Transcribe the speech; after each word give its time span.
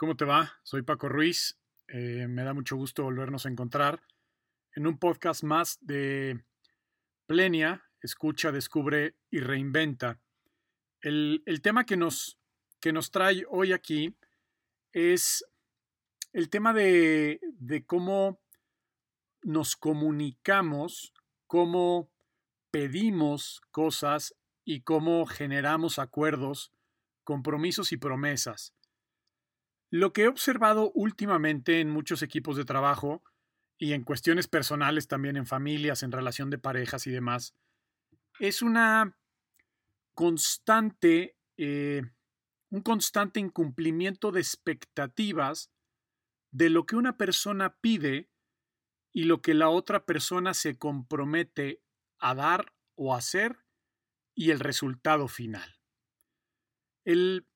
¿Cómo 0.00 0.16
te 0.16 0.24
va? 0.24 0.58
Soy 0.62 0.80
Paco 0.80 1.10
Ruiz. 1.10 1.60
Eh, 1.86 2.26
me 2.26 2.42
da 2.42 2.54
mucho 2.54 2.74
gusto 2.74 3.02
volvernos 3.02 3.44
a 3.44 3.50
encontrar 3.50 4.00
en 4.74 4.86
un 4.86 4.98
podcast 4.98 5.42
más 5.42 5.76
de 5.82 6.42
Plenia, 7.26 7.84
escucha, 8.00 8.50
descubre 8.50 9.18
y 9.30 9.40
reinventa. 9.40 10.18
El, 11.02 11.42
tema 11.62 11.84
que 11.84 11.98
nos, 11.98 12.38
trae 13.12 13.44
hoy 13.50 13.74
aquí 13.74 14.16
es 14.94 15.44
el 16.32 16.48
tema 16.48 16.72
de 16.72 17.84
cómo 17.86 18.40
nos 19.42 19.76
comunicamos, 19.76 21.12
cómo 21.46 22.10
pedimos 22.70 23.60
cosas 23.70 24.34
y 24.64 24.80
cómo 24.80 25.26
generamos 25.26 25.98
acuerdos, 25.98 26.72
compromisos 27.22 27.92
y 27.92 27.98
promesas. 27.98 28.72
Lo 29.90 30.12
que 30.12 30.22
he 30.22 30.28
observado 30.28 30.92
últimamente 30.94 31.80
en 31.80 31.90
muchos 31.90 32.22
equipos 32.22 32.56
de 32.56 32.64
trabajo 32.64 33.22
y 33.76 33.92
en 33.92 34.04
cuestiones 34.04 34.46
personales 34.46 35.08
también 35.08 35.36
en 35.36 35.46
familias, 35.46 36.02
en 36.02 36.12
relación 36.12 36.48
de 36.48 36.58
parejas 36.58 37.06
y 37.06 37.10
demás, 37.10 37.56
es 38.38 38.62
una 38.62 39.18
constante, 40.14 41.36
eh, 41.56 42.02
un 42.70 42.82
constante 42.82 43.40
incumplimiento 43.40 44.30
de 44.30 44.40
expectativas 44.40 45.72
de 46.52 46.70
lo 46.70 46.86
que 46.86 46.96
una 46.96 47.16
persona 47.16 47.76
pide 47.80 48.30
y 49.12 49.24
lo 49.24 49.42
que 49.42 49.54
la 49.54 49.68
otra 49.68 50.04
persona 50.04 50.54
se 50.54 50.78
compromete 50.78 51.82
a 52.18 52.34
dar 52.34 52.72
o 52.94 53.14
hacer 53.14 53.64
y 54.34 54.50
el 54.50 54.60
resultado 54.60 55.26
final. 55.26 55.80
El, 57.04 57.46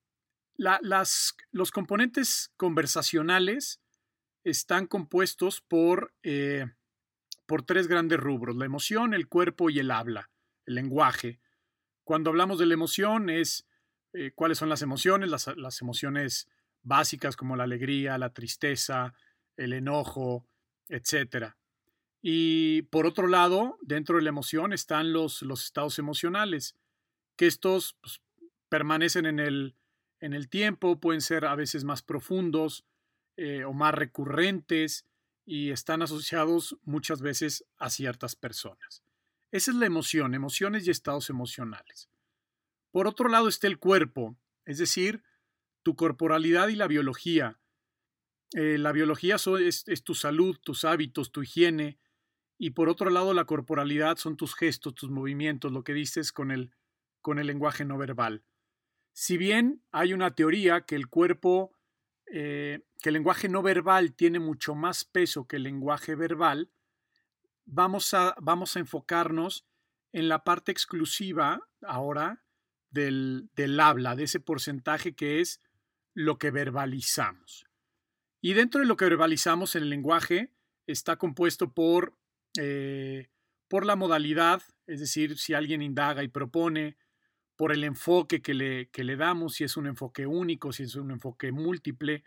las, 0.57 1.35
los 1.51 1.71
componentes 1.71 2.51
conversacionales 2.57 3.81
están 4.43 4.87
compuestos 4.87 5.61
por, 5.61 6.13
eh, 6.23 6.67
por 7.45 7.63
tres 7.63 7.87
grandes 7.87 8.19
rubros, 8.19 8.55
la 8.55 8.65
emoción, 8.65 9.13
el 9.13 9.27
cuerpo 9.27 9.69
y 9.69 9.79
el 9.79 9.91
habla, 9.91 10.29
el 10.65 10.75
lenguaje. 10.75 11.39
Cuando 12.03 12.29
hablamos 12.29 12.59
de 12.59 12.67
la 12.67 12.75
emoción 12.75 13.29
es 13.29 13.67
eh, 14.13 14.31
cuáles 14.33 14.59
son 14.59 14.69
las 14.69 14.81
emociones, 14.81 15.29
las, 15.29 15.47
las, 15.57 15.81
emociones 15.81 16.47
básicas 16.83 17.35
como 17.35 17.55
la 17.55 17.63
alegría, 17.63 18.17
la 18.17 18.33
tristeza, 18.33 19.13
el 19.57 19.73
enojo, 19.73 20.47
etc. 20.87 21.55
Y 22.21 22.83
por 22.83 23.07
otro 23.07 23.27
lado, 23.27 23.77
dentro 23.81 24.17
de 24.17 24.21
la 24.21 24.29
emoción 24.29 24.71
están 24.71 25.11
los, 25.11 25.41
los 25.41 25.65
estados 25.65 25.97
emocionales, 25.99 26.75
que 27.35 27.47
estos 27.47 27.97
pues, 28.01 28.21
permanecen 28.69 29.25
en 29.25 29.39
el, 29.39 29.75
en 30.25 30.33
el 30.33 30.49
tiempo, 30.49 30.99
pueden 30.99 31.21
ser 31.21 31.45
a 31.45 31.53
veces 31.53 31.83
más 31.83 32.01
profundos 32.01 32.83
eh, 33.37 33.63
o 33.63 33.73
más 33.73 33.93
recurrentes 33.93 35.05
y 35.45 35.69
están 35.69 36.01
asociados 36.01 36.77
muchas 36.81 37.21
veces 37.21 37.63
a 37.77 37.91
ciertas 37.91 38.35
personas. 38.35 39.03
Esa 39.51 39.69
es 39.69 39.77
la 39.77 39.85
emoción, 39.85 40.33
emociones 40.33 40.87
y 40.87 40.89
estados 40.89 41.29
emocionales. 41.29 42.09
Por 42.89 43.05
otro 43.05 43.29
lado 43.29 43.47
está 43.47 43.67
el 43.67 43.77
cuerpo, 43.77 44.35
es 44.65 44.79
decir, 44.79 45.21
tu 45.83 45.95
corporalidad 45.95 46.69
y 46.69 46.75
la 46.75 46.87
biología. 46.87 47.59
Eh, 48.55 48.79
la 48.79 48.93
biología 48.93 49.35
es, 49.35 49.83
es 49.85 50.03
tu 50.03 50.15
salud, 50.15 50.57
tus 50.57 50.85
hábitos, 50.85 51.31
tu 51.31 51.43
higiene, 51.43 51.99
y 52.57 52.71
por 52.71 52.89
otro 52.89 53.11
lado 53.11 53.35
la 53.35 53.45
corporalidad 53.45 54.17
son 54.17 54.37
tus 54.37 54.55
gestos, 54.55 54.95
tus 54.95 55.11
movimientos, 55.11 55.71
lo 55.71 55.83
que 55.83 55.93
dices 55.93 56.31
con 56.31 56.49
el, 56.49 56.71
con 57.21 57.37
el 57.37 57.45
lenguaje 57.45 57.85
no 57.85 57.99
verbal. 57.99 58.43
Si 59.17 59.37
bien 59.37 59.81
hay 59.93 60.11
una 60.11 60.35
teoría 60.35 60.81
que 60.81 60.97
el 60.97 61.07
cuerpo, 61.07 61.71
eh, 62.25 62.81
que 63.01 63.09
el 63.09 63.13
lenguaje 63.13 63.47
no 63.47 63.61
verbal 63.61 64.13
tiene 64.13 64.39
mucho 64.39 64.75
más 64.75 65.05
peso 65.05 65.47
que 65.47 65.55
el 65.55 65.63
lenguaje 65.63 66.15
verbal, 66.15 66.69
vamos 67.63 68.13
a, 68.13 68.35
vamos 68.41 68.75
a 68.75 68.79
enfocarnos 68.79 69.65
en 70.11 70.27
la 70.27 70.43
parte 70.43 70.73
exclusiva 70.73 71.65
ahora 71.81 72.43
del, 72.89 73.49
habla, 73.79 74.17
de 74.17 74.25
ese 74.25 74.41
porcentaje 74.41 75.15
que 75.15 75.39
es 75.39 75.61
lo 76.13 76.37
que 76.37 76.51
verbalizamos. 76.51 77.67
Y 78.41 78.51
dentro 78.51 78.81
de 78.81 78.85
lo 78.85 78.97
que 78.97 79.05
verbalizamos 79.05 79.77
en 79.77 79.83
el 79.83 79.89
lenguaje 79.91 80.51
está 80.87 81.15
compuesto 81.15 81.73
por, 81.73 82.17
eh, 82.59 83.29
por 83.69 83.85
la 83.85 83.95
modalidad, 83.95 84.61
es 84.87 84.99
decir, 84.99 85.37
si 85.37 85.53
alguien 85.53 85.81
indaga 85.81 86.21
y 86.21 86.27
propone, 86.27 86.97
por 87.55 87.71
el 87.71 87.83
enfoque 87.83 88.41
que 88.41 88.53
le, 88.53 88.89
que 88.89 89.03
le 89.03 89.15
damos, 89.15 89.55
si 89.55 89.63
es 89.63 89.77
un 89.77 89.87
enfoque 89.87 90.25
único, 90.27 90.73
si 90.73 90.83
es 90.83 90.95
un 90.95 91.11
enfoque 91.11 91.51
múltiple, 91.51 92.23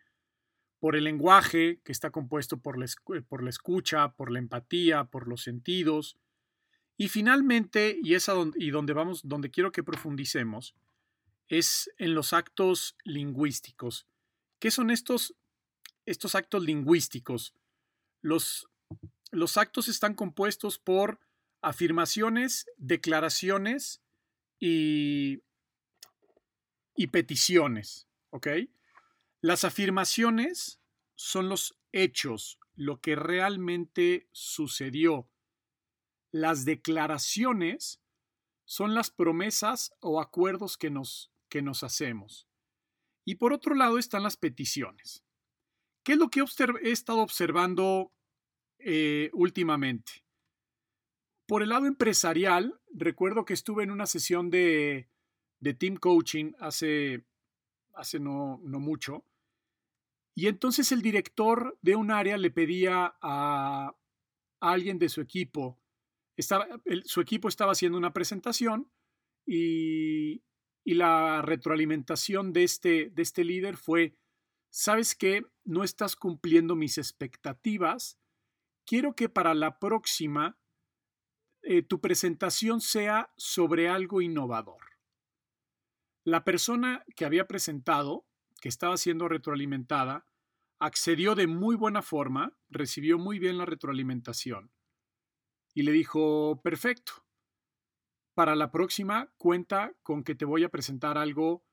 por 0.80 0.96
el 0.96 1.04
lenguaje 1.04 1.80
que 1.84 1.92
está 1.92 2.10
compuesto 2.10 2.58
por 2.58 2.78
la, 2.78 2.86
por 3.28 3.42
la 3.42 3.50
escucha, 3.50 4.12
por 4.12 4.30
la 4.30 4.38
empatía, 4.38 5.04
por 5.04 5.28
los 5.28 5.42
sentidos. 5.42 6.16
Y 6.96 7.08
finalmente, 7.08 7.98
y 8.02 8.14
es 8.14 8.26
donde, 8.26 8.62
y 8.62 8.70
vamos, 8.70 9.22
donde 9.24 9.50
quiero 9.50 9.72
que 9.72 9.82
profundicemos, 9.82 10.74
es 11.48 11.90
en 11.98 12.14
los 12.14 12.32
actos 12.32 12.96
lingüísticos. 13.04 14.06
¿Qué 14.58 14.70
son 14.70 14.90
estos, 14.90 15.34
estos 16.06 16.34
actos 16.34 16.62
lingüísticos? 16.62 17.54
Los, 18.20 18.68
los 19.30 19.56
actos 19.56 19.88
están 19.88 20.14
compuestos 20.14 20.78
por 20.78 21.20
afirmaciones, 21.60 22.66
declaraciones 22.76 24.00
y, 24.58 25.42
peticiones. 27.10 28.08
¿Ok? 28.30 28.48
Las 29.40 29.64
afirmaciones 29.64 30.80
son 31.14 31.48
los 31.48 31.78
hechos, 31.92 32.58
lo 32.74 33.00
que 33.00 33.16
realmente 33.16 34.28
sucedió. 34.32 35.28
Las 36.30 36.64
declaraciones 36.64 38.00
son 38.64 38.94
las 38.94 39.10
promesas 39.10 39.92
o 40.00 40.20
acuerdos 40.20 40.76
que 40.76 40.90
nos, 40.90 41.32
que 41.48 41.62
nos 41.62 41.82
hacemos. 41.82 42.46
Y 43.24 43.36
por 43.36 43.52
otro 43.52 43.74
lado 43.74 43.98
están 43.98 44.22
las 44.22 44.36
peticiones. 44.36 45.24
¿Qué 46.02 46.12
es 46.12 46.18
lo 46.18 46.30
que 46.30 46.40
he, 46.40 46.90
estado 46.90 47.20
observando 47.20 48.12
eh, 48.78 49.30
últimamente? 49.32 50.24
Por 51.48 51.62
el 51.62 51.70
lado 51.70 51.86
empresarial, 51.86 52.78
recuerdo 52.92 53.46
que 53.46 53.54
estuve 53.54 53.82
en 53.82 53.90
una 53.90 54.04
sesión 54.04 54.50
de, 54.50 55.08
team 55.78 55.96
coaching 55.96 56.52
hace, 56.60 57.24
hace 57.94 58.20
no, 58.20 58.60
mucho. 58.62 59.24
Y 60.34 60.48
entonces 60.48 60.92
el 60.92 61.00
director 61.00 61.78
de 61.80 61.96
un 61.96 62.10
área 62.10 62.36
le 62.36 62.50
pedía 62.50 63.16
a, 63.22 63.96
alguien 64.60 64.98
de 64.98 65.08
su 65.08 65.22
equipo, 65.22 65.80
estaba, 66.36 66.68
su 67.04 67.22
equipo 67.22 67.48
estaba 67.48 67.72
haciendo 67.72 67.96
una 67.96 68.12
presentación 68.12 68.92
y, 69.46 70.42
y 70.84 70.94
la 70.94 71.40
retroalimentación 71.40 72.52
de 72.52 72.64
este, 72.64 73.08
de 73.08 73.22
este 73.22 73.42
líder 73.42 73.78
fue, 73.78 74.18
¿sabes 74.68 75.14
qué? 75.14 75.46
No 75.64 75.82
estás 75.82 76.14
cumpliendo 76.14 76.76
mis 76.76 76.98
expectativas. 76.98 78.18
Quiero 78.84 79.14
que 79.14 79.30
para 79.30 79.54
la 79.54 79.78
próxima 79.78 80.58
eh, 81.62 81.82
tu 81.82 82.00
presentación 82.00 82.80
sea 82.80 83.32
sobre 83.36 83.88
algo 83.88 84.20
innovador. 84.20 84.82
La 86.24 86.44
persona 86.44 87.04
que 87.16 87.24
había 87.24 87.46
presentado, 87.46 88.26
que 88.60 88.68
estaba 88.68 88.96
siendo 88.96 89.28
retroalimentada, 89.28 90.26
accedió 90.78 91.34
de 91.34 91.46
muy 91.46 91.76
buena 91.76 92.02
forma, 92.02 92.56
recibió 92.68 93.18
muy 93.18 93.38
bien 93.38 93.58
la 93.58 93.64
retroalimentación 93.64 94.70
y 95.74 95.82
le 95.82 95.92
dijo, 95.92 96.60
perfecto, 96.62 97.24
para 98.34 98.54
la 98.54 98.70
próxima 98.70 99.32
cuenta 99.36 99.94
con 100.02 100.22
que 100.22 100.34
te 100.34 100.44
voy 100.44 100.64
a 100.64 100.68
presentar 100.68 101.18
algo 101.18 101.64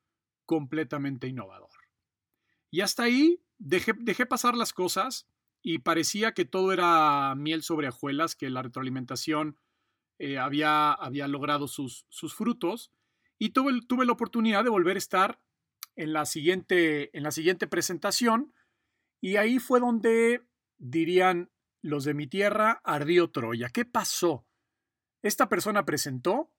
completamente 0.44 1.28
innovador. 1.28 1.70
Y 2.70 2.80
hasta 2.80 3.04
ahí 3.04 3.42
dejé, 3.58 3.94
dejé 3.98 4.26
pasar 4.26 4.56
las 4.56 4.72
cosas 4.72 5.28
y 5.62 5.78
parecía 5.78 6.34
que 6.34 6.44
todo 6.44 6.72
era 6.72 7.34
miel 7.36 7.62
sobre 7.62 7.88
hojuelas, 7.88 8.36
que 8.36 8.50
la 8.50 8.62
retroalimentación 8.62 9.58
eh, 10.18 10.38
había, 10.38 10.92
había 10.92 11.28
logrado 11.28 11.68
sus, 11.68 12.06
sus 12.08 12.34
frutos 12.34 12.92
y 13.38 13.50
tuve, 13.50 13.80
tuve, 13.86 14.06
la 14.06 14.12
oportunidad 14.12 14.64
de 14.64 14.70
volver 14.70 14.96
a 14.96 14.98
estar 14.98 15.40
en 15.94 16.12
la, 16.12 16.26
siguiente, 16.26 17.16
en 17.16 17.22
la 17.22 17.30
siguiente 17.30 17.66
presentación 17.66 18.54
y 19.20 19.36
ahí 19.36 19.58
fue 19.58 19.80
donde 19.80 20.46
dirían 20.78 21.50
los 21.82 22.04
de 22.04 22.14
mi 22.14 22.26
tierra, 22.26 22.80
ardió 22.84 23.30
Troya. 23.30 23.68
¿Qué 23.70 23.84
pasó? 23.84 24.46
Esta 25.22 25.48
persona 25.48 25.84
presentó 25.84 26.52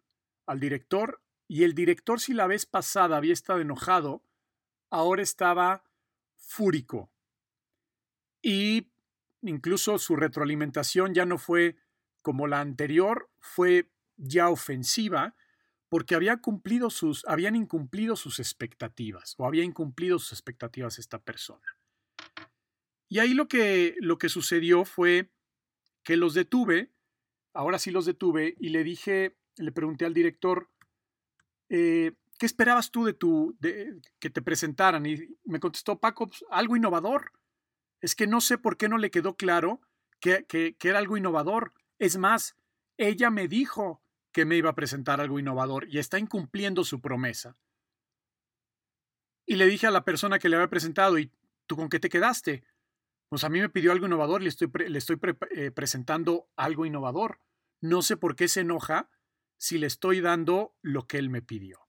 al 0.46 0.60
director 0.60 1.22
y 1.48 1.64
el 1.64 1.74
director 1.74 2.20
si 2.20 2.34
la 2.34 2.48
vez 2.48 2.66
pasada 2.66 3.18
había 3.18 3.34
estado 3.34 3.60
enojado, 3.60 4.24
ahora 4.90 5.22
estaba 5.22 5.84
fúrico. 6.36 7.12
Y 8.42 8.92
incluso 9.42 9.98
su 10.00 10.16
retroalimentación 10.16 11.14
ya 11.14 11.26
no 11.26 11.38
fue 11.38 11.78
como 12.28 12.46
la 12.46 12.60
anterior 12.60 13.30
fue 13.40 13.90
ya 14.18 14.50
ofensiva 14.50 15.34
porque 15.88 16.14
había 16.14 16.36
cumplido 16.42 16.90
sus, 16.90 17.24
habían 17.26 17.56
incumplido 17.56 18.18
sus 18.18 18.40
expectativas 18.40 19.36
o 19.38 19.46
había 19.46 19.64
incumplido 19.64 20.20
sus 20.20 20.34
expectativas 20.34 21.00
esta 21.00 21.20
persona. 21.20 21.78
Y 23.08 23.20
ahí 23.20 23.34
lo 23.34 23.48
que, 23.48 23.96
lo 24.02 24.18
que 24.18 24.28
sucedió 24.28 24.84
fue 24.84 25.32
que 26.04 26.18
los 26.18 26.34
detuve, 26.34 26.92
ahora 27.54 27.80
sí 27.80 27.92
los 27.92 28.06
detuve, 28.06 28.58
y 28.60 28.72
le 28.72 28.84
dije, 28.84 29.38
le 29.56 29.72
pregunté 29.72 30.04
al 30.04 30.14
director, 30.14 30.70
eh, 31.70 32.12
¿qué 32.38 32.46
esperabas 32.46 32.92
tú 32.92 33.06
de 33.06 33.14
tu, 33.14 33.56
de, 33.62 34.02
que 34.20 34.30
te 34.30 34.42
presentaran? 34.42 35.06
Y 35.06 35.30
me 35.46 35.62
contestó 35.62 35.98
Paco, 35.98 36.28
pues, 36.28 36.44
algo 36.50 36.76
innovador. 36.76 37.32
Es 38.02 38.16
que 38.16 38.28
no 38.28 38.42
sé 38.42 38.58
por 38.58 38.76
qué 38.76 38.90
no 38.90 38.98
le 38.98 39.12
quedó 39.12 39.38
claro 39.38 39.80
que, 40.20 40.44
que, 40.44 40.76
que 40.76 40.90
era 40.90 41.00
algo 41.00 41.16
innovador. 41.16 41.72
Es 42.00 42.18
más, 42.18 42.56
ella 42.98 43.30
me 43.30 43.48
dijo 43.48 44.02
que 44.32 44.46
me 44.46 44.56
iba 44.56 44.70
a 44.70 44.76
presentar 44.76 45.20
algo 45.20 45.40
innovador 45.40 45.88
y 45.90 45.98
está 45.98 46.20
incumpliendo 46.20 46.84
su 46.84 47.02
promesa. 47.02 47.56
Y 49.46 49.56
le 49.56 49.66
dije 49.66 49.88
a 49.88 49.92
la 49.92 50.04
persona 50.04 50.40
que 50.40 50.50
le 50.50 50.58
había 50.58 50.70
presentado, 50.70 51.18
¿y 51.18 51.32
tú 51.66 51.76
con 51.76 51.90
qué 51.90 52.00
te 52.00 52.10
quedaste? 52.10 52.64
Pues 53.30 53.44
a 53.44 53.50
mí 53.50 53.60
me 53.60 53.70
pidió 53.70 53.92
algo 53.92 54.06
innovador 54.06 54.42
le 54.42 54.50
estoy, 54.50 54.70
le 54.88 54.98
estoy 54.98 55.20
eh, 55.52 55.72
presentando 55.72 56.50
algo 56.56 56.86
innovador. 56.86 57.40
No 57.82 58.02
sé 58.02 58.18
por 58.18 58.36
qué 58.36 58.48
se 58.48 58.62
enoja 58.62 59.10
si 59.58 59.78
le 59.78 59.88
estoy 59.88 60.22
dando 60.22 60.76
lo 60.82 61.08
que 61.08 61.18
él 61.18 61.30
me 61.30 61.42
pidió. 61.42 61.88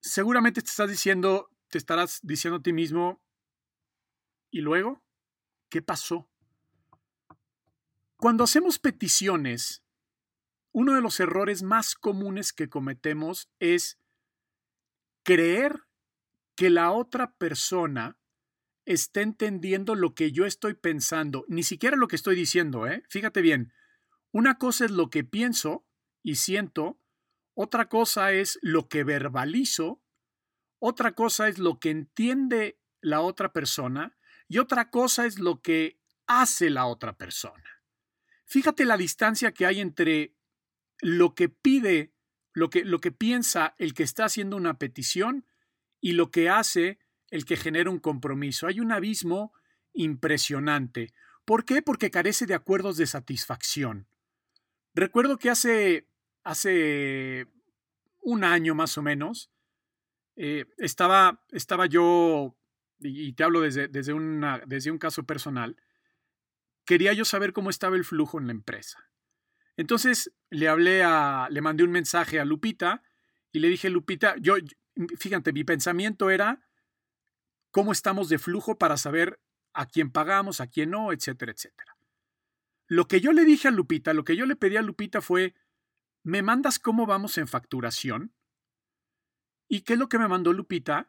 Seguramente 0.00 0.62
te 0.62 0.70
estás 0.70 0.88
diciendo, 0.88 1.50
te 1.68 1.78
estarás 1.78 2.20
diciendo 2.22 2.58
a 2.58 2.62
ti 2.62 2.72
mismo, 2.72 3.20
¿y 4.50 4.60
luego? 4.60 5.02
¿Qué 5.68 5.82
pasó? 5.82 6.29
Cuando 8.20 8.44
hacemos 8.44 8.78
peticiones, 8.78 9.82
uno 10.72 10.94
de 10.94 11.00
los 11.00 11.20
errores 11.20 11.62
más 11.62 11.94
comunes 11.94 12.52
que 12.52 12.68
cometemos 12.68 13.48
es 13.60 13.98
creer 15.22 15.84
que 16.54 16.68
la 16.68 16.92
otra 16.92 17.32
persona 17.38 18.18
está 18.84 19.22
entendiendo 19.22 19.94
lo 19.94 20.14
que 20.14 20.32
yo 20.32 20.44
estoy 20.44 20.74
pensando, 20.74 21.46
ni 21.48 21.62
siquiera 21.62 21.96
lo 21.96 22.08
que 22.08 22.16
estoy 22.16 22.36
diciendo, 22.36 22.86
¿eh? 22.86 23.04
Fíjate 23.08 23.40
bien, 23.40 23.72
una 24.32 24.58
cosa 24.58 24.84
es 24.84 24.90
lo 24.90 25.08
que 25.08 25.24
pienso 25.24 25.86
y 26.22 26.34
siento, 26.34 27.00
otra 27.54 27.88
cosa 27.88 28.32
es 28.32 28.58
lo 28.60 28.86
que 28.90 29.02
verbalizo, 29.02 30.02
otra 30.78 31.12
cosa 31.12 31.48
es 31.48 31.58
lo 31.58 31.80
que 31.80 31.88
entiende 31.88 32.78
la 33.00 33.22
otra 33.22 33.54
persona 33.54 34.18
y 34.46 34.58
otra 34.58 34.90
cosa 34.90 35.24
es 35.24 35.38
lo 35.38 35.62
que 35.62 35.98
hace 36.26 36.68
la 36.68 36.84
otra 36.84 37.16
persona. 37.16 37.79
Fíjate 38.50 38.84
la 38.84 38.96
distancia 38.96 39.52
que 39.52 39.64
hay 39.64 39.78
entre 39.78 40.34
lo 41.00 41.36
que 41.36 41.48
pide, 41.48 42.12
lo 42.52 42.68
que, 42.68 42.84
lo 42.84 42.98
que 42.98 43.12
piensa 43.12 43.76
el 43.78 43.94
que 43.94 44.02
está 44.02 44.24
haciendo 44.24 44.56
una 44.56 44.76
petición 44.76 45.46
y 46.00 46.14
lo 46.14 46.32
que 46.32 46.48
hace 46.48 46.98
el 47.28 47.44
que 47.44 47.56
genera 47.56 47.90
un 47.90 48.00
compromiso. 48.00 48.66
Hay 48.66 48.80
un 48.80 48.90
abismo 48.90 49.52
impresionante. 49.92 51.12
¿Por 51.44 51.64
qué? 51.64 51.80
Porque 51.80 52.10
carece 52.10 52.44
de 52.44 52.54
acuerdos 52.54 52.96
de 52.96 53.06
satisfacción. 53.06 54.08
Recuerdo 54.94 55.38
que 55.38 55.50
hace, 55.50 56.08
hace 56.42 57.46
un 58.20 58.42
año 58.42 58.74
más 58.74 58.98
o 58.98 59.02
menos, 59.02 59.52
eh, 60.34 60.64
estaba, 60.78 61.46
estaba 61.52 61.86
yo, 61.86 62.56
y 62.98 63.32
te 63.34 63.44
hablo 63.44 63.60
desde, 63.60 63.86
desde, 63.86 64.12
desde 64.66 64.90
un 64.90 64.98
caso 64.98 65.22
personal, 65.22 65.76
quería 66.90 67.12
yo 67.12 67.24
saber 67.24 67.52
cómo 67.52 67.70
estaba 67.70 67.94
el 67.94 68.04
flujo 68.04 68.40
en 68.40 68.48
la 68.48 68.52
empresa. 68.52 69.08
Entonces 69.76 70.34
le 70.50 70.66
hablé 70.66 71.04
a, 71.04 71.46
le 71.48 71.60
mandé 71.60 71.84
un 71.84 71.92
mensaje 71.92 72.40
a 72.40 72.44
Lupita 72.44 73.04
y 73.52 73.60
le 73.60 73.68
dije, 73.68 73.90
Lupita, 73.90 74.34
yo, 74.40 74.56
fíjate, 75.16 75.52
mi 75.52 75.62
pensamiento 75.62 76.30
era 76.30 76.68
cómo 77.70 77.92
estamos 77.92 78.28
de 78.28 78.40
flujo 78.40 78.76
para 78.76 78.96
saber 78.96 79.40
a 79.72 79.86
quién 79.86 80.10
pagamos, 80.10 80.60
a 80.60 80.66
quién 80.66 80.90
no, 80.90 81.12
etcétera, 81.12 81.52
etcétera. 81.52 81.96
Lo 82.88 83.06
que 83.06 83.20
yo 83.20 83.30
le 83.30 83.44
dije 83.44 83.68
a 83.68 83.70
Lupita, 83.70 84.12
lo 84.12 84.24
que 84.24 84.34
yo 84.34 84.44
le 84.44 84.56
pedí 84.56 84.76
a 84.76 84.82
Lupita 84.82 85.20
fue, 85.20 85.54
¿me 86.24 86.42
mandas 86.42 86.80
cómo 86.80 87.06
vamos 87.06 87.38
en 87.38 87.46
facturación? 87.46 88.34
¿Y 89.68 89.82
qué 89.82 89.92
es 89.92 89.98
lo 90.00 90.08
que 90.08 90.18
me 90.18 90.26
mandó 90.26 90.52
Lupita? 90.52 91.06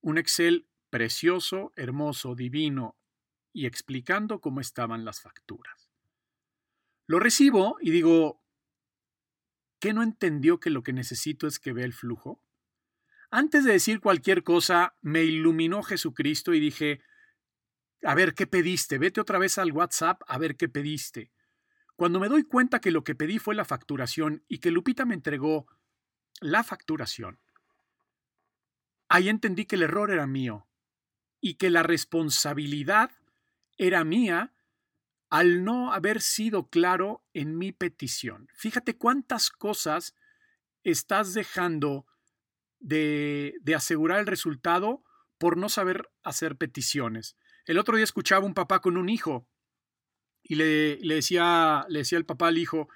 Un 0.00 0.16
Excel 0.16 0.68
precioso, 0.90 1.72
hermoso, 1.74 2.36
divino 2.36 2.96
y 3.56 3.64
explicando 3.64 4.42
cómo 4.42 4.60
estaban 4.60 5.06
las 5.06 5.22
facturas. 5.22 5.90
Lo 7.06 7.18
recibo 7.18 7.78
y 7.80 7.90
digo, 7.90 8.42
¿qué 9.80 9.94
no 9.94 10.02
entendió 10.02 10.60
que 10.60 10.68
lo 10.68 10.82
que 10.82 10.92
necesito 10.92 11.46
es 11.46 11.58
que 11.58 11.72
vea 11.72 11.86
el 11.86 11.94
flujo? 11.94 12.42
Antes 13.30 13.64
de 13.64 13.72
decir 13.72 14.00
cualquier 14.00 14.42
cosa, 14.42 14.94
me 15.00 15.24
iluminó 15.24 15.82
Jesucristo 15.82 16.52
y 16.52 16.60
dije, 16.60 17.00
a 18.02 18.14
ver, 18.14 18.34
¿qué 18.34 18.46
pediste? 18.46 18.98
Vete 18.98 19.22
otra 19.22 19.38
vez 19.38 19.56
al 19.56 19.72
WhatsApp 19.72 20.20
a 20.28 20.36
ver 20.36 20.58
qué 20.58 20.68
pediste. 20.68 21.32
Cuando 21.96 22.20
me 22.20 22.28
doy 22.28 22.44
cuenta 22.44 22.78
que 22.82 22.90
lo 22.90 23.04
que 23.04 23.14
pedí 23.14 23.38
fue 23.38 23.54
la 23.54 23.64
facturación 23.64 24.44
y 24.48 24.58
que 24.58 24.70
Lupita 24.70 25.06
me 25.06 25.14
entregó 25.14 25.66
la 26.42 26.62
facturación, 26.62 27.40
ahí 29.08 29.30
entendí 29.30 29.64
que 29.64 29.76
el 29.76 29.84
error 29.84 30.10
era 30.10 30.26
mío 30.26 30.68
y 31.40 31.54
que 31.54 31.70
la 31.70 31.82
responsabilidad 31.82 33.12
era 33.78 34.04
mía 34.04 34.52
al 35.30 35.64
no 35.64 35.92
haber 35.92 36.20
sido 36.20 36.68
claro 36.68 37.24
en 37.34 37.58
mi 37.58 37.72
petición. 37.72 38.48
Fíjate 38.54 38.96
cuántas 38.96 39.50
cosas 39.50 40.14
estás 40.84 41.34
dejando 41.34 42.06
de, 42.78 43.54
asegurar 43.74 44.20
el 44.20 44.26
resultado 44.26 45.02
por 45.38 45.56
no 45.56 45.68
saber 45.68 46.08
hacer 46.22 46.56
peticiones. 46.56 47.36
El 47.64 47.78
otro 47.78 47.96
día 47.96 48.04
escuchaba 48.04 48.46
un 48.46 48.54
papá 48.54 48.80
con 48.80 48.96
un 48.96 49.08
hijo 49.08 49.48
y 50.42 50.54
le, 50.54 50.96
decía, 50.98 51.84
le 51.88 52.00
decía 52.00 52.18
el 52.18 52.24
papá 52.24 52.48
al 52.48 52.58
hijo, 52.58 52.88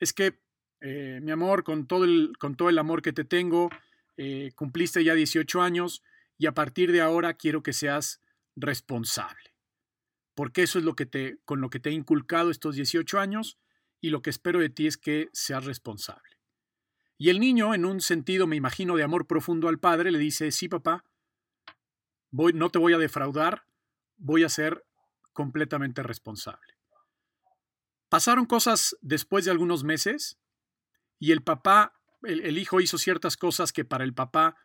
es 0.00 0.14
que 0.14 0.40
eh, 0.80 1.20
mi 1.22 1.30
amor, 1.30 1.64
con 1.64 1.86
todo, 1.86 2.04
el, 2.04 2.78
amor 2.78 3.02
que 3.02 3.12
te 3.12 3.24
tengo, 3.24 3.70
eh, 4.16 4.52
cumpliste 4.54 5.04
ya 5.04 5.14
18 5.14 5.60
años 5.60 6.02
y 6.38 6.46
a 6.46 6.52
partir 6.52 6.92
de 6.92 7.02
ahora 7.02 7.34
quiero 7.34 7.62
que 7.62 7.72
seas 7.72 8.20
responsable 8.56 9.53
porque 10.34 10.62
eso 10.62 10.78
es 10.78 10.84
lo 10.84 10.96
que 10.96 11.06
te, 11.06 11.38
con 11.44 11.60
lo 11.60 11.70
que 11.70 11.80
te 11.80 11.90
he 11.90 11.92
inculcado 11.92 12.50
estos 12.50 12.76
18 12.76 13.18
años 13.18 13.58
y 14.00 14.10
lo 14.10 14.22
que 14.22 14.30
espero 14.30 14.60
de 14.60 14.68
ti 14.68 14.86
es 14.86 14.96
que 14.96 15.28
seas 15.32 15.64
responsable. 15.64 16.34
Y 17.16 17.30
el 17.30 17.38
niño, 17.40 17.74
en 17.74 17.84
un 17.84 18.00
sentido, 18.00 18.46
me 18.46 18.56
imagino, 18.56 18.96
de 18.96 19.04
amor 19.04 19.26
profundo 19.26 19.68
al 19.68 19.78
padre, 19.78 20.10
le 20.10 20.18
dice, 20.18 20.50
sí, 20.50 20.68
papá, 20.68 21.04
voy, 22.30 22.52
no 22.52 22.70
te 22.70 22.78
voy 22.78 22.92
a 22.92 22.98
defraudar, 22.98 23.66
voy 24.16 24.42
a 24.42 24.48
ser 24.48 24.84
completamente 25.32 26.02
responsable. 26.02 26.74
Pasaron 28.08 28.46
cosas 28.46 28.96
después 29.00 29.44
de 29.44 29.52
algunos 29.52 29.84
meses 29.84 30.38
y 31.18 31.32
el 31.32 31.42
papá, 31.42 31.94
el, 32.22 32.58
hijo 32.58 32.80
hizo 32.80 32.98
ciertas 32.98 33.36
cosas 33.36 33.72
que 33.72 33.84
para 33.84 34.04
el 34.04 34.14
papá 34.14 34.56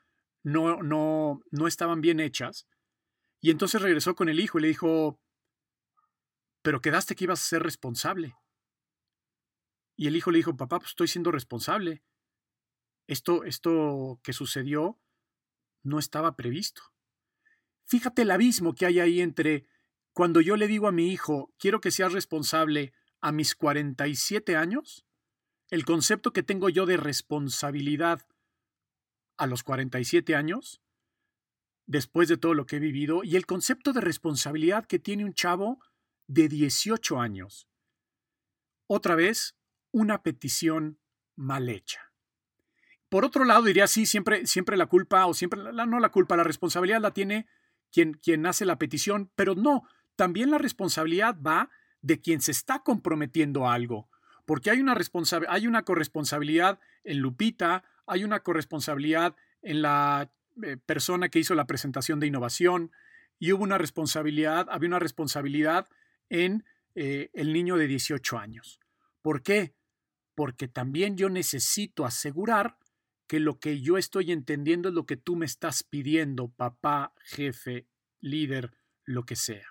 no, 0.44 0.82
no, 0.82 1.42
no 1.52 1.68
estaban 1.68 2.02
bien 2.02 2.20
hechas. 2.20 2.68
Y 3.42 3.52
entonces 3.52 3.82
regresó 3.82 4.16
con 4.16 4.30
el 4.30 4.40
hijo 4.40 4.60
y 4.60 4.64
le 4.64 4.68
dijo, 4.68 5.20
pero 6.70 6.82
quedaste 6.82 7.16
que 7.16 7.24
ibas 7.24 7.42
a 7.42 7.50
ser 7.50 7.64
responsable. 7.64 8.36
Y 9.96 10.06
el 10.06 10.16
hijo 10.16 10.30
le 10.30 10.38
dijo, 10.38 10.56
papá, 10.56 10.78
pues 10.78 10.92
estoy 10.92 11.08
siendo 11.08 11.32
responsable. 11.32 12.04
Esto, 13.08 13.44
esto 13.44 14.20
que 14.22 14.34
sucedió 14.34 15.00
no 15.82 15.98
estaba 15.98 16.36
previsto. 16.36 16.84
Fíjate 17.86 18.22
el 18.22 18.30
abismo 18.30 18.76
que 18.76 18.86
hay 18.86 19.00
ahí 19.00 19.20
entre 19.20 19.66
cuando 20.14 20.42
yo 20.42 20.58
le 20.58 20.68
digo 20.68 20.88
a 20.88 20.92
mi 20.92 21.12
hijo, 21.12 21.52
quiero 21.58 21.82
que 21.82 21.90
seas 21.90 22.14
responsable 22.14 22.94
a 23.20 23.32
mis 23.32 23.56
47 23.56 24.56
años, 24.56 25.08
el 25.72 25.86
concepto 25.86 26.34
que 26.34 26.44
tengo 26.44 26.70
yo 26.70 26.86
de 26.86 26.98
responsabilidad 26.98 28.28
a 29.38 29.48
los 29.48 29.64
47 29.64 30.36
años, 30.36 30.84
después 31.88 32.30
de 32.30 32.38
todo 32.38 32.54
lo 32.54 32.68
que 32.68 32.76
he 32.76 32.80
vivido, 32.80 33.24
y 33.24 33.38
el 33.38 33.48
concepto 33.48 33.92
de 33.92 34.02
responsabilidad 34.02 34.86
que 34.86 35.00
tiene 35.00 35.26
un 35.26 35.34
chavo 35.34 35.80
de 36.30 36.48
18 36.48 37.20
años. 37.20 37.68
Otra 38.86 39.16
vez, 39.16 39.58
una 39.92 40.22
petición 40.22 41.00
mal 41.36 41.70
hecha. 41.70 42.14
Por 43.10 43.26
otro 43.26 43.46
lado, 43.46 43.64
diría 43.64 43.88
sí, 43.88 44.06
siempre, 44.06 44.46
siempre 44.46 44.78
la 44.78 44.86
culpa, 44.86 45.26
o 45.26 45.34
siempre, 45.34 45.60
no 45.74 46.00
la 46.00 46.12
culpa, 46.12 46.38
la 46.38 46.44
responsabilidad 46.44 47.02
la 47.02 47.12
tiene 47.12 47.48
quien, 47.92 48.14
quien 48.14 48.46
hace 48.46 48.66
la 48.66 48.78
petición, 48.78 49.32
pero 49.36 49.56
no, 49.56 49.88
también 50.16 50.52
la 50.52 50.60
responsabilidad 50.60 51.36
va 51.42 51.72
de 52.02 52.22
quien 52.22 52.42
se 52.42 52.52
está 52.52 52.84
comprometiendo 52.84 53.68
a 53.68 53.74
algo, 53.74 54.08
porque 54.46 54.70
hay 54.70 54.82
una, 54.82 54.96
hay 55.48 55.66
una 55.66 55.84
corresponsabilidad 55.84 56.80
en 57.04 57.20
Lupita, 57.20 57.84
hay 58.06 58.24
una 58.24 58.42
corresponsabilidad 58.42 59.36
en 59.64 59.82
la 59.82 60.32
eh, 60.62 60.78
persona 60.78 61.30
que 61.30 61.40
hizo 61.40 61.56
la 61.56 61.66
presentación 61.66 62.20
de 62.20 62.28
innovación, 62.28 62.92
y 63.40 63.54
hubo 63.54 63.64
una 63.64 63.80
responsabilidad, 63.80 64.68
había 64.70 64.90
una 64.90 65.00
responsabilidad 65.00 65.88
en 66.30 66.66
eh, 66.96 67.30
el 67.34 67.54
niño 67.54 67.78
de 67.78 67.88
18 67.88 68.38
años. 68.38 68.80
¿Por 69.22 69.44
qué? 69.44 69.74
Porque 70.36 70.68
también 70.68 71.18
yo 71.18 71.30
necesito 71.30 72.06
asegurar 72.06 72.78
que 73.28 73.40
lo 73.40 73.60
que 73.60 73.82
yo 73.82 73.98
estoy 73.98 74.32
entendiendo 74.32 74.90
es 74.90 74.96
lo 74.96 75.06
que 75.06 75.18
tú 75.18 75.36
me 75.36 75.46
estás 75.46 75.84
pidiendo, 75.84 76.50
papá, 76.50 77.14
jefe 77.24 77.88
líder, 78.22 78.74
lo 79.06 79.26
que 79.26 79.36
sea. 79.36 79.68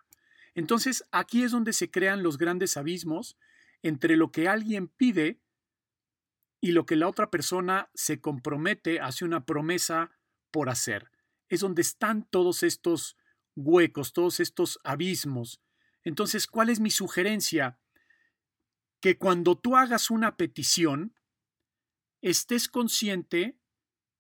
Entonces, 0.54 1.04
aquí 1.12 1.42
es 1.42 1.52
donde 1.52 1.72
se 1.72 1.90
crean 1.90 2.22
los 2.22 2.38
grandes 2.38 2.76
abismos 2.76 3.36
entre 3.82 4.16
lo 4.16 4.32
que 4.32 4.48
alguien 4.48 4.88
pide 4.88 5.40
y 6.60 6.72
lo 6.72 6.86
que 6.86 6.96
la 6.96 7.08
otra 7.08 7.30
persona 7.30 7.90
se 7.94 8.20
compromete, 8.20 9.00
hace 9.00 9.24
una 9.24 9.44
promesa 9.46 10.10
por 10.50 10.68
hacer. 10.68 11.10
Es 11.48 11.60
donde 11.60 11.82
están 11.82 12.28
todos 12.28 12.62
estos 12.62 13.16
huecos, 13.54 14.12
todos 14.12 14.40
estos 14.40 14.80
abismos. 14.82 15.60
Entonces, 16.04 16.46
¿cuál 16.46 16.70
es 16.70 16.80
mi 16.80 16.90
sugerencia? 16.90 17.78
Que 19.00 19.18
cuando 19.18 19.56
tú 19.56 19.76
hagas 19.76 20.10
una 20.10 20.36
petición, 20.36 21.14
estés 22.20 22.68
consciente 22.68 23.58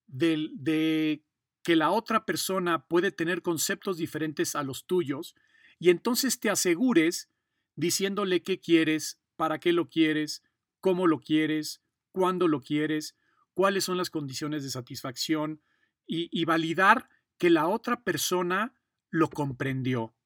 de, 0.06 0.48
de 0.54 1.24
que 1.62 1.76
la 1.76 1.90
otra 1.90 2.24
persona 2.24 2.86
puede 2.86 3.10
tener 3.10 3.42
conceptos 3.42 3.96
diferentes 3.96 4.54
a 4.54 4.62
los 4.62 4.86
tuyos 4.86 5.34
y 5.78 5.90
entonces 5.90 6.40
te 6.40 6.50
asegures 6.50 7.28
diciéndole 7.76 8.42
qué 8.42 8.60
quieres, 8.60 9.20
para 9.36 9.60
qué 9.60 9.72
lo 9.72 9.88
quieres, 9.88 10.42
cómo 10.80 11.06
lo 11.06 11.20
quieres, 11.20 11.82
cuándo 12.12 12.48
lo 12.48 12.60
quieres, 12.60 13.16
cuáles 13.54 13.84
son 13.84 13.96
las 13.96 14.10
condiciones 14.10 14.62
de 14.62 14.70
satisfacción 14.70 15.62
y, 16.06 16.44
validar 16.46 17.08
que 17.36 17.50
la 17.50 17.68
otra 17.68 18.02
persona 18.02 18.74
lo 19.10 19.28
comprendió. 19.28 20.16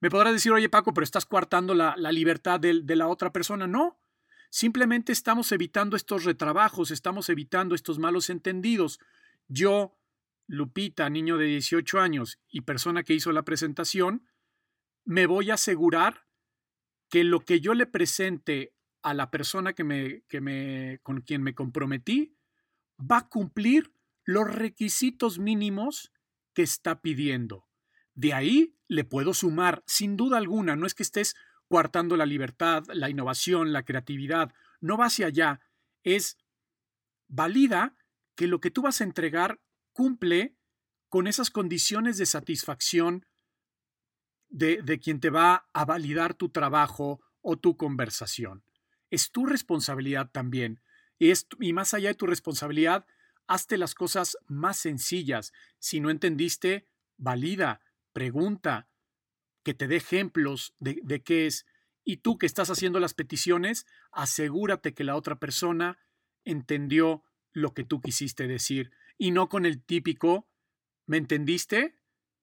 Me 0.00 0.10
podrás 0.10 0.32
decir, 0.32 0.52
oye 0.52 0.68
Paco, 0.68 0.94
pero 0.94 1.04
estás 1.04 1.26
coartando 1.26 1.74
la, 1.74 1.94
libertad 2.12 2.58
de, 2.58 2.80
de 2.82 2.96
la 2.96 3.08
otra 3.08 3.32
persona. 3.32 3.66
No, 3.66 4.00
simplemente 4.50 5.12
estamos 5.12 5.52
evitando 5.52 5.96
estos 5.96 6.24
retrabajos, 6.24 6.90
estamos 6.90 7.28
evitando 7.28 7.74
estos 7.74 7.98
malos 7.98 8.30
entendidos. 8.30 8.98
Yo, 9.46 9.98
Lupita, 10.46 11.08
niño 11.10 11.36
de 11.36 11.46
18 11.46 12.00
años 12.00 12.40
y 12.48 12.62
persona 12.62 13.02
que 13.02 13.14
hizo 13.14 13.30
la 13.32 13.44
presentación, 13.44 14.26
me 15.04 15.26
voy 15.26 15.50
a 15.50 15.54
asegurar 15.54 16.26
que 17.08 17.24
lo 17.24 17.40
que 17.40 17.60
yo 17.60 17.74
le 17.74 17.86
presente 17.86 18.74
a 19.02 19.14
la 19.14 19.30
persona 19.30 19.72
que 19.72 19.84
me, 19.84 20.22
que 20.28 20.40
me, 20.40 21.00
con 21.02 21.20
quien 21.22 21.42
me 21.42 21.54
comprometí 21.54 22.36
va 22.98 23.18
a 23.18 23.28
cumplir 23.28 23.92
los 24.24 24.50
requisitos 24.50 25.38
mínimos 25.38 26.12
que 26.54 26.62
está 26.62 27.00
pidiendo. 27.00 27.69
De 28.20 28.34
ahí 28.34 28.76
le 28.86 29.04
puedo 29.04 29.32
sumar, 29.32 29.82
sin 29.86 30.18
duda 30.18 30.36
alguna, 30.36 30.76
no 30.76 30.86
es 30.86 30.92
que 30.92 31.02
estés 31.02 31.36
coartando 31.68 32.18
la 32.18 32.26
libertad, 32.26 32.84
la 32.92 33.08
innovación, 33.08 33.72
la 33.72 33.82
creatividad, 33.82 34.52
no 34.82 34.98
va 34.98 35.06
hacia 35.06 35.28
allá, 35.28 35.60
es 36.04 36.36
valida 37.28 37.94
que 38.34 38.46
lo 38.46 38.60
que 38.60 38.70
tú 38.70 38.82
vas 38.82 39.00
a 39.00 39.04
entregar 39.04 39.58
cumple 39.94 40.54
con 41.08 41.28
esas 41.28 41.48
condiciones 41.48 42.18
de 42.18 42.26
satisfacción 42.26 43.24
de, 44.50 44.82
de 44.82 45.00
quien 45.00 45.20
te 45.20 45.30
va 45.30 45.70
a 45.72 45.86
validar 45.86 46.34
tu 46.34 46.50
trabajo 46.50 47.22
o 47.40 47.56
tu 47.56 47.78
conversación 47.78 48.64
es 49.08 49.30
tu 49.30 49.46
responsabilidad 49.46 50.30
también. 50.30 50.82
Y, 51.18 51.32
y 51.58 51.72
más 51.72 51.94
allá 51.94 52.10
de 52.10 52.16
tu 52.16 52.26
responsabilidad, 52.26 53.06
hazte 53.46 53.78
las 53.78 53.94
cosas 53.94 54.36
más 54.46 54.76
sencillas. 54.76 55.54
Si 55.78 56.00
no 56.00 56.10
entendiste, 56.10 56.86
valida, 57.16 57.80
pregunta, 58.12 58.88
que 59.62 59.74
te 59.74 59.88
dé 59.88 59.96
ejemplos 59.96 60.74
de, 60.78 61.00
de 61.02 61.22
qué 61.22 61.46
es. 61.46 61.66
Y 62.04 62.18
tú 62.18 62.38
que 62.38 62.46
estás 62.46 62.70
haciendo 62.70 62.98
las 63.00 63.14
peticiones, 63.14 63.86
asegúrate 64.10 64.94
que 64.94 65.04
la 65.04 65.16
otra 65.16 65.38
persona 65.38 65.98
entendió 66.44 67.22
lo 67.52 67.74
que 67.74 67.84
tú 67.84 68.00
quisiste 68.00 68.46
decir 68.46 68.90
y 69.18 69.32
no 69.32 69.48
con 69.48 69.66
el 69.66 69.84
típico, 69.84 70.48
¿me 71.06 71.18
entendiste? 71.18 71.96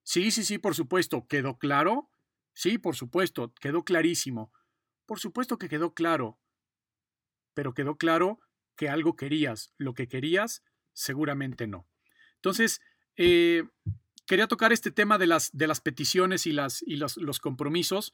Sí, 0.04 0.32
sí, 0.32 0.44
sí, 0.44 0.58
por 0.58 0.76
supuesto, 0.76 1.28
¿quedó 1.28 1.58
claro? 1.58 2.12
Sí, 2.54 2.78
por 2.78 2.96
supuesto, 2.96 3.54
quedó 3.60 3.84
clarísimo. 3.84 4.52
Por 5.06 5.20
supuesto 5.20 5.58
que 5.58 5.70
quedó 5.70 5.94
claro 5.94 6.40
pero 7.58 7.74
quedó 7.74 7.98
claro 7.98 8.40
que 8.76 8.88
algo 8.88 9.16
querías. 9.16 9.74
Lo 9.80 9.96
que 9.96 10.08
querías, 10.08 10.64
seguramente 10.94 11.66
no. 11.66 11.88
Entonces, 12.36 12.82
eh, 13.16 13.64
quería 14.28 14.48
tocar 14.48 14.74
este 14.74 14.92
tema 14.92 15.18
de 15.18 15.26
las, 15.26 15.50
de 15.58 15.68
las 15.68 15.82
peticiones 15.82 16.46
y, 16.46 16.52
las, 16.52 16.84
y 16.86 16.98
los, 16.98 17.40
compromisos 17.40 18.14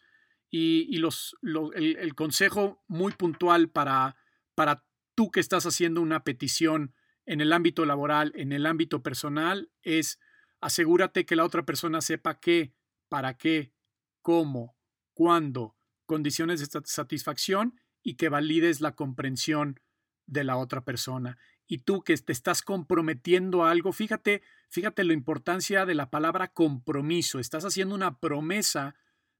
y, 0.50 0.98
los, 0.98 1.36
el, 1.76 2.16
consejo 2.16 2.84
muy 2.88 3.12
puntual 3.14 3.70
para, 3.70 4.16
para 4.56 4.86
tú 5.16 5.32
que 5.32 5.40
estás 5.40 5.66
haciendo 5.66 6.02
una 6.02 6.24
petición 6.24 6.94
en 7.26 7.42
el 7.42 7.52
ámbito 7.52 7.86
laboral, 7.86 8.32
en 8.36 8.52
el 8.52 8.66
ámbito 8.66 9.02
personal, 9.02 9.72
es 9.82 10.20
asegúrate 10.62 11.26
que 11.26 11.36
la 11.36 11.46
otra 11.46 11.66
persona 11.66 12.00
sepa 12.02 12.40
qué, 12.40 12.74
para 13.10 13.36
qué, 13.36 13.74
cómo, 14.22 14.78
cuándo, 15.14 15.76
condiciones 16.06 16.60
de 16.60 16.82
satisfacción 16.86 17.80
y 18.04 18.16
que 18.16 18.30
valides 18.30 18.82
la 18.82 18.96
comprensión 18.96 19.80
de 20.26 20.44
la 20.44 20.58
otra 20.58 20.86
persona. 20.86 21.38
Y 21.68 21.80
tú 21.80 22.04
que 22.04 22.16
te 22.18 22.34
estás 22.34 22.62
comprometiendo 22.62 23.64
a 23.64 23.72
algo, 23.72 23.94
fíjate, 23.94 24.42
fíjate 24.70 25.04
la 25.04 25.14
importancia 25.14 25.86
de 25.86 25.96
la 25.96 26.10
palabra 26.10 26.50
compromiso. 26.50 27.40
Estás 27.40 27.64
haciendo 27.64 27.96
una 27.96 28.20
promesa 28.20 28.96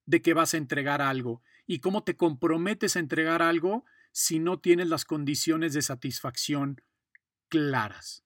de 0.06 0.22
que 0.22 0.34
vas 0.34 0.54
a 0.54 0.58
entregar 0.58 1.02
algo. 1.02 1.42
¿Y 1.66 1.80
cómo 1.80 2.04
te 2.04 2.16
comprometes 2.16 2.96
a 2.96 3.00
entregar 3.00 3.42
algo 3.42 3.86
si 4.12 4.40
no 4.40 4.60
tienes 4.60 4.88
las 4.88 5.06
condiciones 5.06 5.74
de 5.74 5.82
satisfacción 5.82 6.82
claras? 7.50 8.24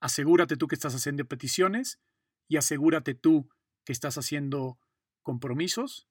Asegúrate 0.00 0.56
tú 0.56 0.66
que 0.66 0.74
estás 0.74 0.94
haciendo 0.94 1.24
peticiones 1.26 2.00
y 2.48 2.56
asegúrate 2.56 3.14
tú 3.14 3.48
que 3.84 3.92
estás 3.92 4.18
haciendo 4.18 4.78
compromisos, 5.22 6.08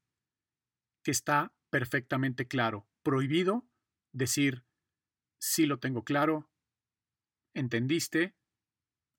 que 1.03 1.11
está 1.11 1.53
perfectamente 1.69 2.47
claro. 2.47 2.87
Prohibido 3.03 3.67
decir, 4.11 4.63
sí 5.41 5.65
lo 5.65 5.79
tengo 5.79 6.03
claro, 6.03 6.49
entendiste, 7.53 8.35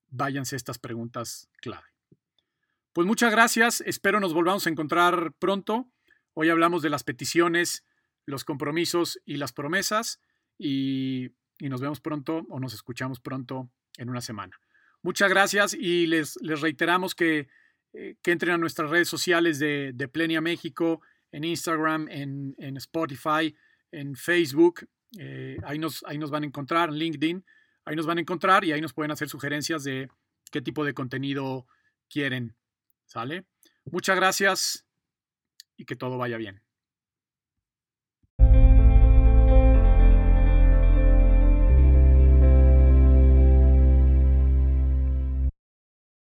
váyanse 0.08 0.56
estas 0.56 0.78
preguntas 0.78 1.50
clave. 1.56 1.86
Pues 2.92 3.06
muchas 3.06 3.32
gracias, 3.32 3.82
espero 3.82 4.20
nos 4.20 4.32
volvamos 4.32 4.66
a 4.66 4.70
encontrar 4.70 5.32
pronto. 5.38 5.90
Hoy 6.34 6.48
hablamos 6.48 6.82
de 6.82 6.90
las 6.90 7.04
peticiones, 7.04 7.84
los 8.24 8.44
compromisos 8.44 9.20
y 9.24 9.36
las 9.36 9.52
promesas 9.52 10.20
y, 10.58 11.30
nos 11.60 11.80
vemos 11.80 12.00
pronto 12.00 12.44
o 12.48 12.58
nos 12.58 12.74
escuchamos 12.74 13.20
pronto 13.20 13.70
en 13.96 14.10
una 14.10 14.20
semana. 14.20 14.58
Muchas 15.02 15.30
gracias 15.30 15.74
y 15.74 16.06
les, 16.06 16.36
les 16.42 16.60
reiteramos 16.60 17.14
que, 17.14 17.48
eh, 17.92 18.16
que 18.20 18.32
entren 18.32 18.54
a 18.54 18.58
nuestras 18.58 18.90
redes 18.90 19.08
sociales 19.08 19.60
de, 19.60 19.92
de 19.94 20.08
Plenia 20.08 20.40
México, 20.40 21.02
en 21.30 21.44
Instagram, 21.44 22.08
en, 22.10 22.76
Spotify, 22.76 23.56
en 23.90 24.14
Facebook. 24.14 24.88
Eh, 25.18 25.58
ahí, 25.64 25.78
nos, 25.78 26.04
ahí 26.04 26.18
nos 26.18 26.30
van 26.30 26.42
a 26.42 26.46
encontrar, 26.46 26.88
en 26.88 26.96
LinkedIn. 26.96 27.44
Ahí 27.84 27.96
nos 27.96 28.06
van 28.06 28.18
a 28.18 28.20
encontrar 28.20 28.64
y 28.64 28.72
ahí 28.72 28.80
nos 28.80 28.92
pueden 28.92 29.10
hacer 29.10 29.28
sugerencias 29.28 29.84
de 29.84 30.08
qué 30.50 30.62
tipo 30.62 30.84
de 30.84 30.94
contenido 30.94 31.66
quieren. 32.08 32.56
¿Sale? 33.06 33.44
Muchas 33.84 34.16
gracias 34.16 34.86
y 35.76 35.84
que 35.84 35.96
todo 35.96 36.16
vaya 36.16 36.36
bien. 36.36 36.61